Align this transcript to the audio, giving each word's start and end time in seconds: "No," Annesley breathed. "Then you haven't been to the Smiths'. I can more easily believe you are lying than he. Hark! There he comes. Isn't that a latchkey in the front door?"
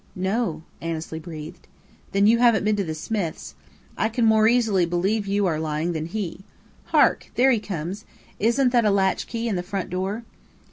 "No," 0.15 0.63
Annesley 0.81 1.19
breathed. 1.19 1.67
"Then 2.11 2.25
you 2.25 2.39
haven't 2.39 2.63
been 2.63 2.75
to 2.75 2.83
the 2.83 2.95
Smiths'. 2.95 3.53
I 3.95 4.09
can 4.09 4.25
more 4.25 4.47
easily 4.47 4.83
believe 4.83 5.27
you 5.27 5.45
are 5.45 5.59
lying 5.59 5.91
than 5.91 6.07
he. 6.07 6.39
Hark! 6.85 7.29
There 7.35 7.51
he 7.51 7.59
comes. 7.59 8.03
Isn't 8.39 8.71
that 8.71 8.83
a 8.83 8.89
latchkey 8.89 9.47
in 9.47 9.57
the 9.57 9.61
front 9.61 9.91
door?" 9.91 10.23